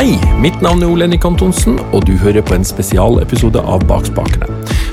[0.00, 4.06] Hei, mitt navn er Ole Henrik Antonsen, og du hører på en spesialepisode av Bak
[4.08, 4.46] spakene.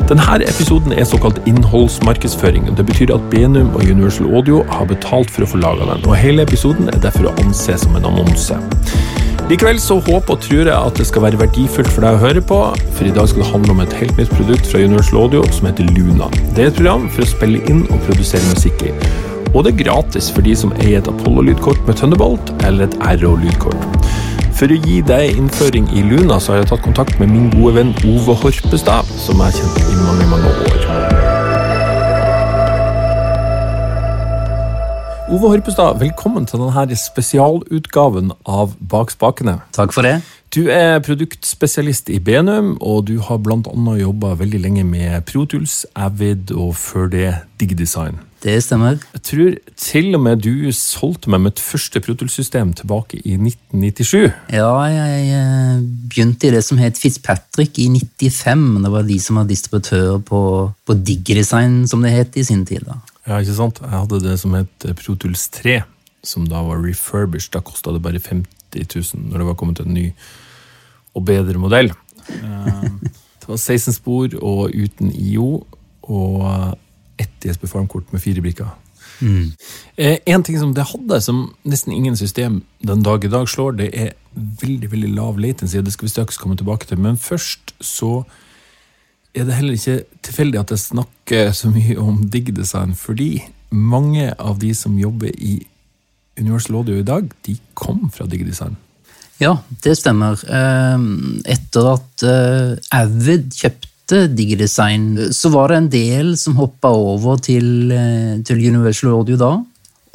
[0.10, 2.66] Denne episoden er såkalt innholdsmarkedsføring.
[2.68, 6.04] og Det betyr at Benum og Universal Audio har betalt for å få laga den,
[6.04, 8.60] og hele episoden er derfor å anse som en annonse.
[9.48, 12.44] Likevel så håper og tror jeg at det skal være verdifullt for deg å høre
[12.52, 12.62] på,
[13.00, 15.72] for i dag skal det handle om et helt nytt produkt fra Universal Audio som
[15.72, 16.28] heter Luna.
[16.52, 18.96] Det er et program for å spille inn og produsere musikk i.
[19.54, 23.88] Og det er gratis for de som eier et Apollo-lydkort med Thunderbolt eller et RO-lydkort.
[24.58, 27.76] For å gi deg innføring i Luna, så har jeg tatt kontakt med min gode
[27.76, 30.80] venn Ove Horpestad, som jeg har kjent i mange, mange år.
[35.28, 39.60] Ove Horpestad, velkommen til denne spesialutgaven av Bak spakene.
[39.78, 40.24] Takk for det.
[40.56, 43.60] Du er produktspesialist i Benum, og du har bl.a.
[44.00, 47.28] jobba veldig lenge med Protools, Avid og før det
[47.60, 48.22] DigDesign.
[48.44, 49.00] Det stemmer.
[49.16, 49.50] Jeg tror
[49.82, 54.32] til og med du solgte meg mitt første Protools-system tilbake i 1997.
[54.54, 58.66] Ja, jeg eh, begynte i det som het Fitzpatrick i 95.
[58.86, 60.42] Det var de som var distributør på,
[60.88, 62.86] på DigDesign, som det het i sin tid.
[62.88, 63.02] da.
[63.28, 63.84] Ja, ikke sant?
[63.84, 65.82] Jeg hadde det som het Protools 3,
[66.24, 67.52] som da var refurbished.
[67.58, 68.46] Da kosta det bare 50
[68.96, 70.12] 000 når det var kommet en ny
[71.18, 71.92] og bedre modell.
[72.30, 72.90] Eh,
[73.48, 75.64] Det var 16 spor og uten IO,
[76.04, 76.76] og
[77.18, 78.74] ett ISB Farm-kort med fire brikker.
[79.22, 79.54] Mm.
[80.28, 83.88] En ting som det hadde, som nesten ingen system den dag i dag slår, det
[83.96, 85.78] er veldig veldig lav latency.
[85.78, 87.00] og Det skal vi straks komme tilbake til.
[87.00, 88.26] Men først så
[89.34, 94.60] er det heller ikke tilfeldig at jeg snakker så mye om diggdesign, fordi mange av
[94.60, 95.62] de som jobber i
[96.40, 98.78] Universal Audio i dag, de kom fra diggdesign.
[99.38, 100.40] Ja, det stemmer.
[100.50, 101.06] Eh,
[101.54, 107.92] Etter at eh, Avid kjøpte DigiDesign, så var det en del som hoppa over til,
[107.94, 109.52] eh, til Universal Audio da.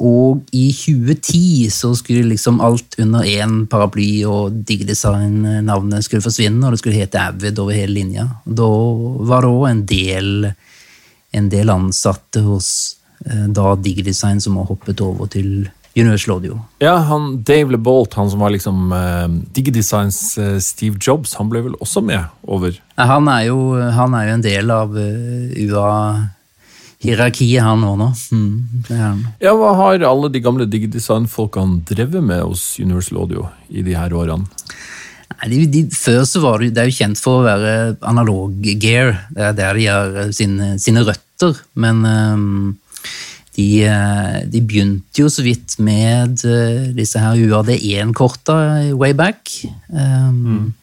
[0.03, 6.73] Og i 2010 så skulle liksom alt under én paraply, og DigiDesign-navnet skulle forsvinne, og
[6.73, 8.25] det skulle hete Avid over hele linja.
[8.43, 8.67] Da
[9.29, 10.51] var det òg en del,
[11.31, 12.73] en del ansatte hos
[13.23, 16.59] eh, da DigiDesign som har hoppet over til Universal Audio.
[16.79, 21.61] Ja, han Dave LeBolt, han som var liksom uh, DigiDesigns uh, Steve Jobs, han ble
[21.61, 22.81] vel også med over?
[22.97, 28.13] Han er jo, han er jo en del av uh, UA-hierarkiet, han òg nå.
[28.33, 29.27] Mm, han.
[29.43, 34.09] Ja, hva har alle de gamle DigiDesign-folkene drevet med hos Universal Audio i de her
[34.17, 34.49] årene?
[35.43, 37.73] Nei, de, de, før så var det, det er jo kjent for å være
[38.05, 39.13] analog-gear.
[39.33, 41.57] Det er der de har sine, sine røtter.
[41.79, 42.77] Men ehm,
[43.57, 48.55] de, eh, de begynte jo så vidt med eh, disse her UAD1-korta
[48.97, 49.51] way back.
[49.93, 50.73] Ehm,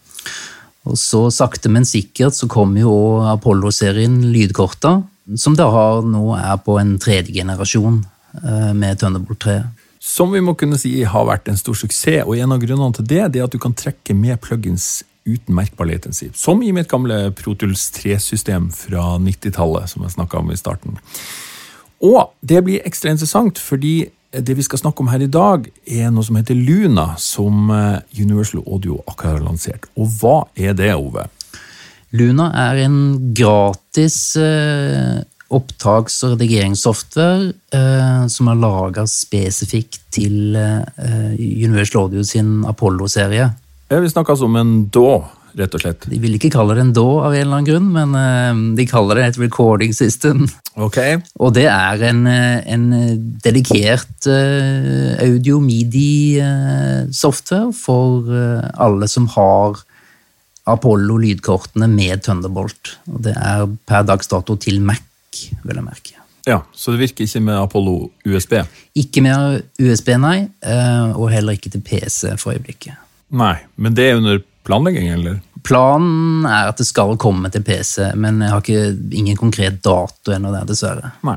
[0.89, 5.03] Og så sakte, men sikkert så kom jo Apollo-serien lydkorta,
[5.37, 8.01] som da har, nå er på en tredje generasjon
[8.41, 9.59] eh, med Thunderbolt 3.
[10.01, 13.07] Som vi må kunne si har vært en stor suksess, og en av grunnene til
[13.13, 16.31] det, det er at du kan trekke med plugins uten merkbar latency.
[16.35, 20.97] Som i mitt gamle Protuls 3-system fra 90-tallet, som jeg snakka om i starten.
[22.00, 26.12] Og det blir ekstra interessant, fordi det vi skal snakke om her i dag, er
[26.15, 29.88] noe som heter Luna, som eh, Universal Audio akkurat har lansert.
[29.99, 31.27] Og hva er det, Ove?
[32.15, 33.00] Luna er en
[33.34, 42.60] gratis eh, opptaks- og redigeringssoftware eh, som er laga spesifikt til eh, Universal Audio sin
[42.71, 43.50] Apollo-serie.
[43.91, 45.27] Vi snakker altså om en DAW,
[45.59, 46.06] rett og slett.
[46.06, 48.87] De vil ikke kalle det en DAW av en eller annen grunn, men eh, de
[48.91, 50.47] kaller det et recording system.
[50.79, 50.99] Ok.
[51.43, 52.85] Og det er en, eh, en
[53.43, 59.83] dedikert uh, audio-midi-software for eh, alle som har
[60.71, 63.03] Apollo-lydkortene med Thunderbolt.
[63.11, 65.03] Og det er per dags dato til Mac,
[65.65, 66.21] vil jeg merke.
[66.49, 68.53] Ja, Så det virker ikke med Apollo USB?
[68.97, 72.97] Ikke med USB, nei, eh, og heller ikke til PC for øyeblikket.
[73.31, 75.38] Nei, men det er under planlegging, eller?
[75.66, 80.34] Planen er at det skal komme til PC, men jeg har ikke ingen konkret dato
[80.34, 81.12] ennå der, dessverre.
[81.26, 81.37] Nei.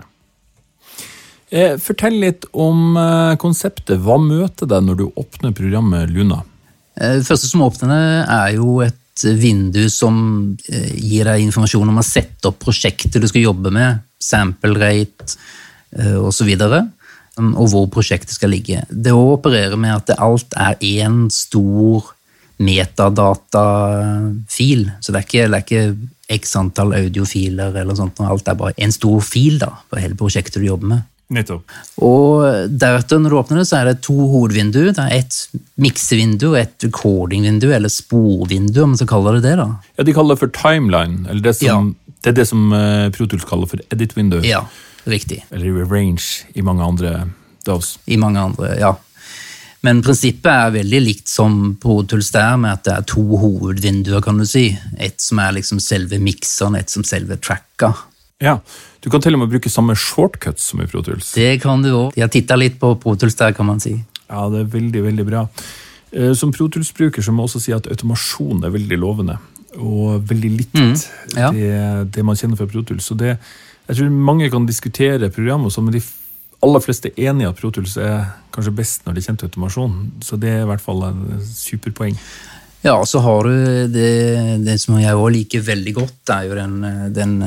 [1.53, 4.00] Eh, fortell litt om eh, konseptet.
[4.01, 6.41] Hva møter deg når du åpner programmet Luna?
[6.97, 8.99] Eh, Det første som åpner det, er jo et
[9.37, 10.16] vindu som
[10.58, 15.35] gir deg informasjon om å sette opp prosjektet du skal jobbe med, sample rate
[16.17, 16.49] osv.,
[17.37, 18.81] um, og hvor prosjektet skal ligge.
[18.90, 22.09] Det å operere med at alt er én stor
[23.64, 28.56] metadatafil, så det er ikke, det er ikke x antall audiofiler eller sånt, alt er
[28.60, 31.02] bare en stor fil da, på hele prosjektet du jobber med.
[31.34, 31.64] Nettopp.
[32.04, 32.44] Og
[32.78, 34.92] deretter, når du åpner det, så er det to hovedvinduer.
[34.94, 35.38] Det er et
[35.82, 39.56] miksevindu og et recordingvindu, eller sporvindu, om man skal kalle det det.
[39.58, 39.68] da.
[39.98, 41.24] Ja, De kaller det for timeline.
[41.30, 42.14] eller Det, som, Ja.
[42.22, 44.44] det er det som uh, Protools kaller for edit-vindu.
[44.46, 44.62] Ja,
[45.10, 45.40] riktig.
[45.50, 47.28] Eller range i mange andre
[47.66, 47.98] DAOs.
[48.06, 48.94] I mange andre, ja.
[49.84, 54.38] Men prinsippet er veldig likt som Tools der, med at det er to hovedvinduer, kan
[54.40, 54.70] du si.
[54.97, 57.94] Et som er liksom selve mikseren, et som selve tracka.
[58.44, 58.59] Ja,
[59.03, 61.34] Du kan til og med bruke samme shortcuts som i Pro Tools.
[61.35, 62.14] Det kan du òg.
[62.16, 63.97] De har titta litt på Pro Tools der, kan man si.
[64.30, 65.41] Ja, det er veldig, veldig bra.
[66.14, 69.36] Eh, Som Pro Tools-bruker så må jeg også si at automasjon er veldig lovende.
[69.76, 70.96] Og veldig likt Mm,
[71.36, 71.52] ja.
[71.52, 73.03] det, det man kjenner fra Pro Tools.
[73.12, 73.36] Så det,
[73.90, 76.02] jeg tror mange kan diskutere programmet, og men de
[76.64, 79.52] aller fleste er enig i at Pro Tools er kanskje best når det kommer til
[79.52, 80.00] automasjon.
[80.24, 82.18] Så det er i hvert fall en superpoeng.
[82.84, 83.52] Ja, så har du
[83.88, 84.08] det,
[84.66, 86.74] det som jeg òg liker veldig godt, det er jo den,
[87.16, 87.38] den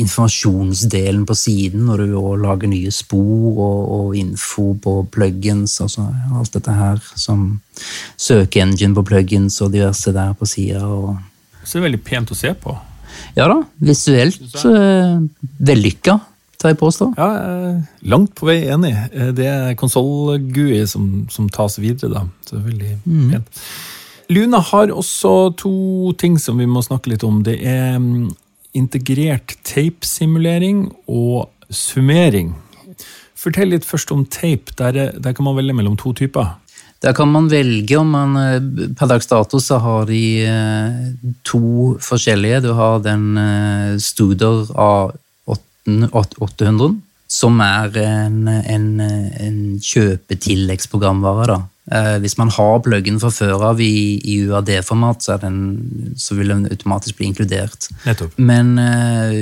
[0.00, 5.92] informasjonsdelen på siden, når du også lager nye spor og, og info på plugins og
[5.92, 7.50] så alt dette her som
[8.16, 10.80] søkeengine på plugins og diverse der på sida.
[11.60, 12.72] Så det er veldig pent å se på.
[13.36, 15.20] Ja da, visuelt eh,
[15.68, 16.16] vellykka,
[16.58, 17.12] tar jeg påstå.
[17.16, 17.28] Ja,
[18.10, 18.92] langt på vei enig.
[19.12, 22.24] Eh, Det er konsoll-GUI som, som tas videre, da.
[22.48, 22.96] Så veldig
[23.30, 23.62] pent.
[24.28, 27.42] Luna har også to ting som vi må snakke litt om.
[27.46, 28.28] Det er mm,
[28.76, 32.50] integrert tape-simulering og summering.
[33.38, 34.74] Fortell litt først om tape.
[34.76, 36.56] Der, er- der kan man velge mellom to typer.
[37.00, 38.58] Der kan man velge om man eh,
[38.98, 41.12] Per dags dato så har de eh,
[41.46, 42.60] to forskjellige.
[42.66, 44.66] Du har den Studer Studer
[46.08, 46.96] A800,
[47.28, 51.46] som er en, en, en kjøpetilleggsprogramvare.
[51.50, 51.58] da.
[51.92, 55.36] Eh, Hvis man har pluggen fra før av i, i UAD-format, så,
[56.20, 57.88] så vil den automatisk bli inkludert.
[58.06, 58.36] Nettopp.
[58.40, 59.38] Men eh,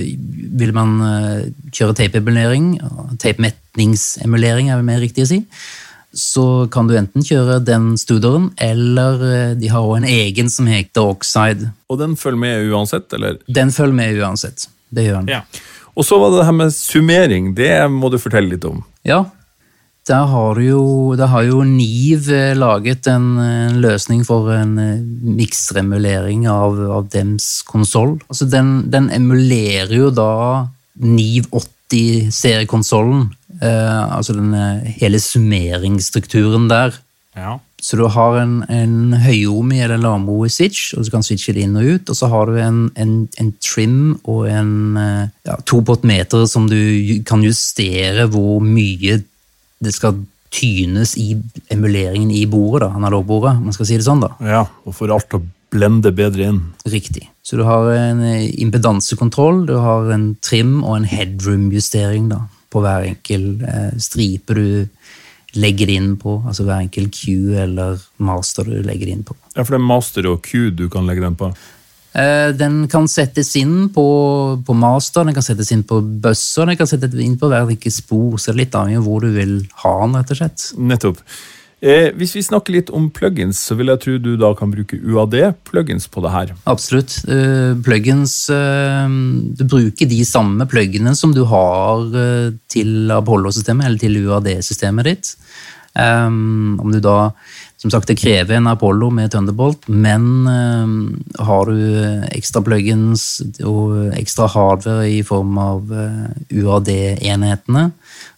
[0.59, 1.41] vil man eh,
[1.75, 2.77] kjøre tape-emulering,
[3.23, 5.43] tape-metningsemulering er vel mer riktig å si,
[6.17, 10.71] så kan du enten kjøre den studeren, eller eh, de har også en egen som
[10.71, 11.73] heter Oxide.
[11.93, 13.41] Og den følger med uansett, eller?
[13.47, 14.69] Den følger med uansett.
[14.91, 15.35] Det gjør den.
[15.35, 15.43] Ja.
[15.97, 17.51] Og så var det det her med summering.
[17.57, 18.83] Det må du fortelle litt om.
[19.07, 19.25] Ja,
[20.07, 20.83] der har, du jo,
[21.19, 24.77] der har jo Niv eh, laget en, en løsning for en
[25.35, 28.15] miksremulering av, av dems konsoll.
[28.31, 30.31] Altså den, den emulerer jo da
[31.03, 33.27] Niv 80-seriekonsollen.
[33.59, 36.95] Eh, altså den eh, hele summeringsstrukturen der.
[37.37, 37.59] Ja.
[37.87, 41.77] Så du har en, en høyomi eller lavmoe switch, og du kan switche det inn
[41.79, 42.11] og ut.
[42.11, 45.79] Og så har du en, en, en trim og en eh, ja, to
[46.51, 46.81] som du
[47.29, 49.21] kan justere hvor mye
[49.79, 50.19] det skal
[50.51, 51.37] tynes i
[51.71, 54.25] emuleringen i bordet, da, analogbordet, om man skal si det sånn.
[54.25, 54.33] da.
[54.43, 54.65] ja.
[54.83, 56.61] Og for alt å blende bedre inn.
[56.91, 57.29] Riktig.
[57.47, 62.43] Så du har en eh, impedansekontroll, du har en trim og en headroom-justering da,
[62.75, 64.89] på hver enkel eh, stripe du
[65.61, 69.37] legger inn på, altså hver enkel Q eller master du legger inn på.
[69.55, 71.51] Ja, for det er master og Q du kan legge den på.
[72.17, 74.07] Eh, Den kan settes inn på,
[74.65, 77.97] på master, den kan settes inn på bøsser, den kan settes inn på hver enkelt
[77.97, 80.71] spor, så det er litt avhengig av hvor du vil ha den, rett og slett.
[80.81, 81.21] Nettopp.
[81.87, 84.99] Eh, hvis vi snakker litt om plugins, så vil jeg tro du da kan bruke
[84.99, 86.53] UAD-plugins på det her.
[86.67, 87.15] Absolutt.
[87.29, 94.03] Uh, Plugins uh, Du bruker de samme plugene som du har uh, til Apollo-systemet eller
[94.03, 95.35] til UAD-systemet ditt.
[95.97, 97.33] Um, om du da
[97.77, 101.77] Som sagt, det krever en Apollo med Thunderbolt, men eh, har du
[102.33, 103.27] ekstra plugins
[103.61, 107.85] og ekstra hardware i form av eh, UAD-enhetene,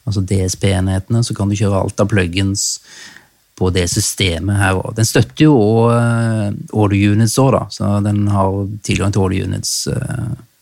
[0.04, 2.66] altså DSP-enhetene, så kan du kjøre alt av plugins
[3.58, 4.92] på det systemet her òg.
[4.97, 9.88] Den støtter jo òg audio units òg, da, så den har tilgang til audio units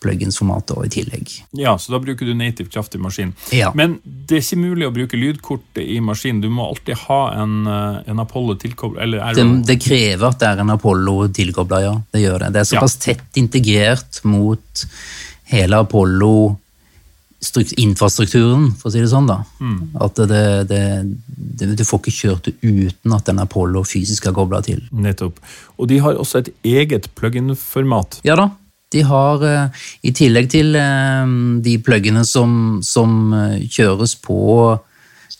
[0.06, 1.30] plugins-format i tillegg.
[1.56, 3.32] Ja, så da bruker du native kraftig maskin.
[3.54, 3.72] Ja.
[3.74, 6.42] Men det er ikke mulig å bruke lydkortet i maskin.
[6.44, 9.06] Du må alltid ha en, eh, en Apollo tilkobla?
[9.34, 11.94] Det, det krever at det er en Apollo tilkobla, ja.
[12.12, 12.52] Det gjør det.
[12.54, 14.86] Det er såpass tett integrert mot
[15.52, 16.34] hele Apollo
[17.76, 19.40] infrastrukturen, for å si det sånn, da.
[20.02, 20.82] At det, det,
[21.26, 24.82] det, du får ikke kjørt det uten at den Apollo fysisk er kobla til.
[24.92, 25.40] Nettopp.
[25.76, 28.20] Og de har også et eget plug-in-format.
[28.26, 28.50] Ja da.
[28.94, 34.38] De har, eh, i tillegg til eh, de pluggene som, som eh, kjøres på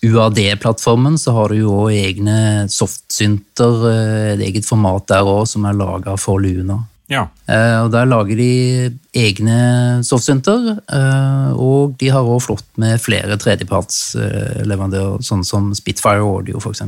[0.07, 3.87] UAD-plattformen, så har du jo egne softsynter,
[4.35, 6.83] et eget format der òg, som er laga for Luna.
[7.09, 7.29] Ja.
[7.47, 13.37] Eh, Og Der lager de egne softsynter, eh, og de har også flott med flere
[13.39, 16.83] tredjepartsleverandører, sånn som Spitfire Audio f.eks.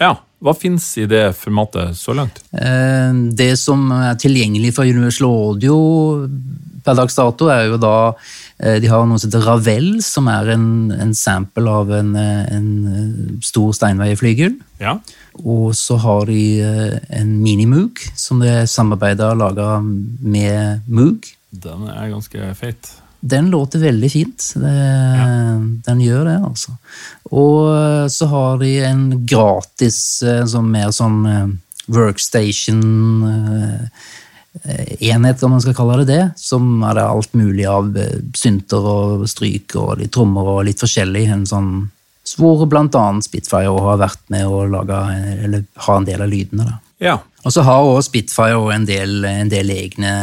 [0.00, 0.14] ja.
[0.44, 2.42] Hva fins i det formatet så langt?
[2.52, 5.76] Eh, Det som er tilgjengelig fra Universal Audio
[6.84, 7.96] per dags dato, er jo da
[8.60, 12.42] eh, De har noe som heter Ravel, som er en, en sample av en, eh,
[12.54, 14.58] en eh, stor steinveierflygel.
[14.82, 14.98] Ja.
[15.40, 21.26] Og så har de en Mini-Moog, som de samarbeider og lager med Moog.
[21.50, 22.92] Den er ganske feit.
[23.24, 24.52] den låter veldig fint.
[24.60, 24.78] Det,
[25.86, 26.74] Den gjør det, altså.
[27.32, 31.24] Og så har de en gratis, sånn mer sånn
[31.88, 32.82] workstation
[34.62, 38.86] enhet, om man skal kalle det det, som er det alt mulig av eh, synter
[38.86, 41.26] og stryk og litt trommer og litt forskjellig.
[41.34, 41.72] En sånn
[42.38, 45.00] hvor blant annet Spitfire har vært med å lage,
[45.44, 46.64] eller ha en del av lydene.
[46.70, 46.78] da.
[47.04, 47.18] Ja.
[47.44, 50.14] Og så har også Spitfire også en del, en del egne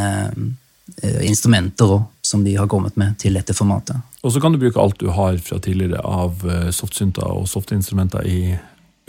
[1.04, 4.00] eh, instrumenter også, som de har kommet med til dette formatet.
[4.24, 8.26] Og så kan du bruke alt du har fra tidligere av eh, softsynter og softinstrumenter
[8.26, 8.56] i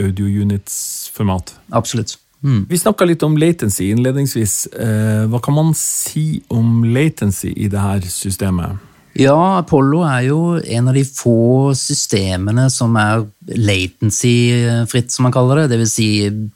[0.02, 1.54] audio units-format.
[1.70, 2.18] Absolutt.
[2.42, 2.66] Mm.
[2.68, 4.66] Vi snakka litt om latency innledningsvis.
[4.66, 8.80] Eh, hva kan man si om latency i det her systemet?
[9.12, 15.62] Ja, Apollo er jo en av de få systemene som er latency-fritt, som man kaller
[15.62, 15.66] det.
[15.74, 16.08] Det vil si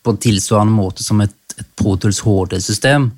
[0.02, 3.10] på tilsvarende måte som et, et Protols HD-system,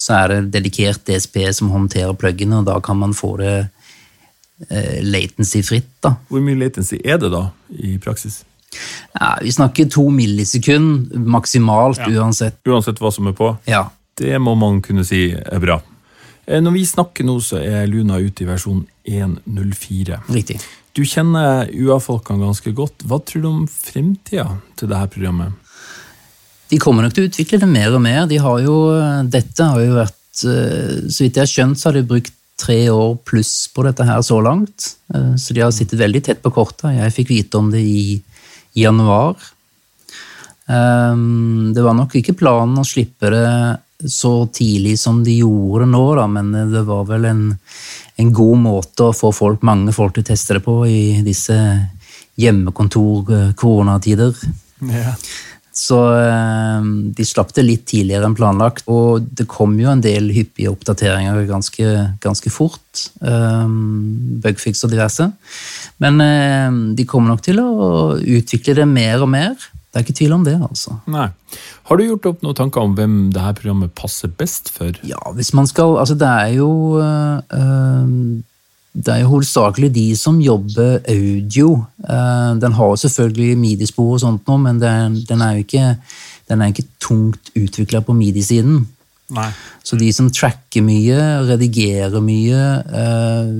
[0.00, 3.54] så er det dedikert DSP som håndterer pluggene, og da kan man få det
[4.66, 6.10] eh, latency-fritt.
[6.28, 8.42] Hvor mye latency er det da, i praksis?
[9.18, 12.06] Ja, vi snakker to millisekund maksimalt Ja.
[12.22, 12.58] uansett.
[12.66, 13.56] Uansett hva som er på.
[13.66, 15.80] Ja, Det må man kunne si er bra.
[16.46, 20.20] Eh, Når vi snakker nå, så er Luna ute i versjon 1.04.
[20.28, 20.60] riktig.
[20.94, 22.98] Du kjenner UA-folkene ganske godt.
[23.06, 25.52] Hva tror du om fremtida til dette programmet?
[26.70, 28.26] De kommer nok til å utvikle det mer og mer.
[28.30, 28.76] De har jo,
[29.30, 32.88] dette har jo vært eh, Så vidt jeg har skjønt, så har de brukt tre
[32.92, 34.96] år pluss på dette her så langt.
[35.14, 36.92] Eh, Så de har sittet veldig tett på korta.
[36.94, 38.22] Jeg fikk vite om det i
[38.76, 39.36] januar.
[40.70, 46.14] Um, Det var nok ikke planen å slippe det så tidlig som de gjorde nå,
[46.16, 47.42] da, men det var vel en,
[48.16, 51.56] en god måte å få folk, mange folk til å teste det på i disse
[52.40, 54.32] hjemmekontor-koronatider.
[54.88, 55.12] Ja.
[55.76, 60.30] Så eh, de slapp det litt tidligere enn planlagt, og det kom jo en del
[60.34, 61.90] hyppige oppdateringer ganske,
[62.22, 63.04] ganske fort.
[63.22, 65.30] Um, Bugfix og diverse.
[66.02, 69.70] Men eh, de kommer nok til å utvikle det mer og mer.
[69.90, 71.00] Det er ikke tvil om det, altså.
[71.10, 71.26] Nei.
[71.90, 74.94] Har du gjort opp noen tanker om hvem dette programmet passer best for?
[75.06, 76.70] Ja, hvis man skal Altså, det er jo
[77.02, 78.12] eh, eh,
[78.92, 81.84] Det er jo hovedsakelig de som jobber audio.
[82.02, 85.96] Eh, Den har selvfølgelig midi-spor og sånt nå, men den, den er jo ikke,
[86.50, 88.82] den er ikke tungt utvikla på midi-siden.
[89.86, 92.62] Så de som tracker mye, redigerer mye,
[93.00, 93.52] eh,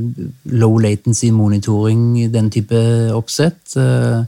[0.50, 2.80] low latency monitoring, den type
[3.14, 4.24] oppsett, eh,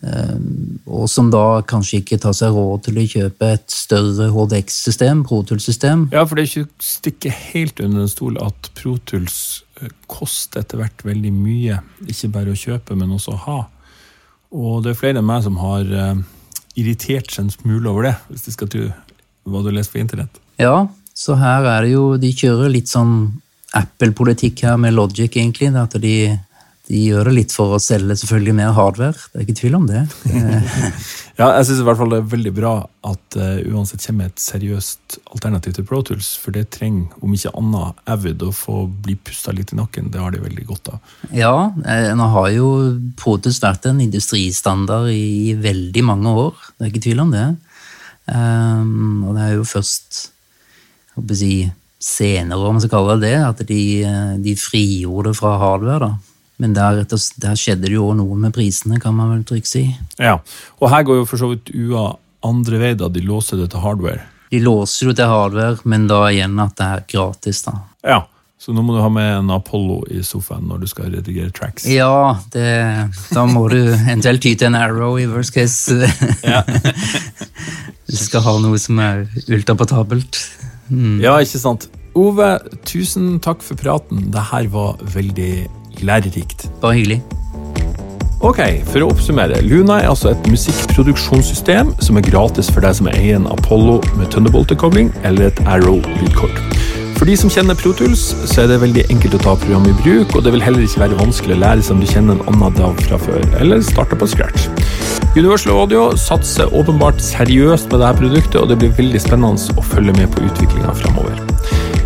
[0.00, 6.06] og som da kanskje ikke tar seg råd til å kjøpe et større HDX-system, ProTool-system.
[6.14, 9.36] Ja, for det er ikke å stikke helt under en stol at ProTools
[9.82, 11.82] eh, koster etter hvert veldig mye.
[12.08, 13.58] Ikke bare å kjøpe, men også å ha.
[14.56, 16.24] Og det er flere enn meg som har eh,
[16.80, 18.88] irritert seg en smule over det, hvis de skal tro
[19.50, 20.40] hva du leser på internett.
[20.60, 23.40] Ja, så her er det jo De kjører litt sånn
[23.76, 25.70] Apple-politikk her med Logic, egentlig.
[25.76, 26.14] At de,
[26.90, 29.14] de gjør det litt for å selge selvfølgelig mer hardware.
[29.30, 30.04] Det er ikke tvil om det.
[31.40, 32.70] Ja, jeg syns i hvert fall det er veldig bra
[33.08, 38.02] at uh, uansett kommer et seriøst alternativ til ProTools, for det trenger, om ikke annet,
[38.12, 40.10] Avid å få bli pusta litt i nakken.
[40.12, 41.14] Det har de veldig godt av.
[41.32, 41.54] ja,
[41.88, 42.68] eh, nå har jo
[43.16, 46.60] Protus vært en industristandard i veldig mange år.
[46.74, 47.46] Det er ikke tvil om det.
[48.28, 51.54] Um, og det er jo først jeg håper å si,
[52.00, 56.10] senere, om man skal kalle det det, at de, eh, de frigjorde det fra hardware.
[56.10, 56.29] da.
[56.60, 59.86] Men der, der skjedde det jo også noe med prisene, kan man vel trygt si.
[60.20, 60.38] Ja,
[60.80, 62.04] Og her går jo for så vidt UA
[62.44, 64.26] andre vei, da de låser det til hardware.
[64.50, 67.78] De låser jo til hardware, men da igjen at det er gratis, da.
[68.04, 68.20] Ja,
[68.60, 71.86] Så nå må du ha med en Apollo i sofaen når du skal redigere tracks.
[71.88, 72.66] Ja, det,
[73.32, 75.96] da må du eventuelt ty til en Arrow i worst case.
[78.10, 80.38] Du skal ha noe som er ultraportabelt.
[80.90, 81.20] Mm.
[81.22, 81.86] Ja, ikke sant.
[82.18, 82.56] Ove,
[82.88, 84.24] tusen takk for praten.
[84.34, 85.52] Det her var veldig
[86.06, 86.68] lærerikt.
[86.82, 87.20] Bare hyggelig.
[88.40, 89.58] Ok, For å oppsummere.
[89.68, 94.30] Luna er altså et musikkproduksjonssystem som er gratis for deg som eier en Apollo med
[94.32, 96.56] Thunderbolt-kobling eller et Arrow-lydkort.
[97.20, 100.32] For de som kjenner ProTools, så er det veldig enkelt å ta programmet i bruk,
[100.38, 102.78] og det vil heller ikke være vanskelig å lære seg om du kjenner en annen
[102.78, 104.70] DAV fra før, eller starte på scratch.
[105.36, 110.16] Universal Audio satser åpenbart seriøst med dette produktet, og det blir veldig spennende å følge
[110.16, 111.49] med på utviklinga framover.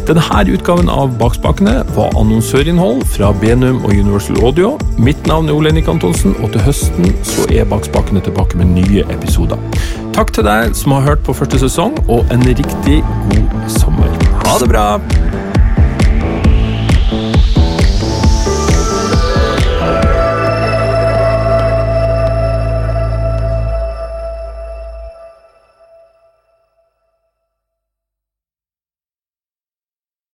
[0.04, 0.20] Denne
[0.52, 4.74] utgaven av Bakspakene var annonsørinnhold fra Benum og Universal Audio.
[5.00, 9.06] Mitt navn er Ole Henrik Antonsen, og til høsten så er Bakspakene tilbake med nye
[9.14, 9.56] episoder.
[10.12, 13.00] Takk til deg som har hørt på første sesong, og en riktig
[13.32, 14.12] god sommer.
[14.44, 14.86] Ha det bra!